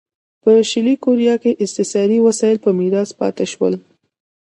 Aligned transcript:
په 0.43 0.51
شلي 0.71 0.95
کوریا 1.03 1.35
کې 1.43 1.59
استثاري 1.63 2.17
وسایل 2.27 2.57
په 2.65 2.69
میراث 2.79 3.09
پاتې 3.19 3.45
شول. 3.51 3.73